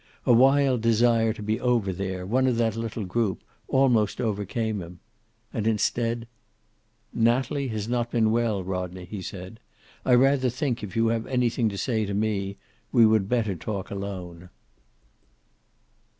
A 0.25 0.33
wild 0.33 0.81
desire 0.81 1.31
to 1.31 1.43
be 1.43 1.59
over 1.59 1.93
there, 1.93 2.25
one 2.25 2.47
of 2.47 2.57
that 2.57 2.75
little 2.75 3.05
group, 3.05 3.43
almost 3.67 4.19
overcame 4.19 4.81
him. 4.81 4.99
And 5.53 5.67
instead 5.67 6.27
"Natalie 7.13 7.67
has 7.67 7.87
not 7.87 8.09
been 8.09 8.31
well, 8.31 8.63
Rodney," 8.63 9.05
he 9.05 9.21
said. 9.21 9.59
"I 10.03 10.15
rather 10.15 10.49
think, 10.49 10.81
if 10.83 10.95
you 10.95 11.09
have 11.09 11.27
anything 11.27 11.69
to 11.69 11.77
say 11.77 12.07
to 12.07 12.15
me, 12.15 12.57
we 12.91 13.05
would 13.05 13.29
better 13.29 13.53
talk 13.53 13.91
alone." 13.91 14.49